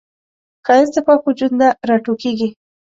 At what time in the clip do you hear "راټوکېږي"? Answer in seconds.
1.89-2.49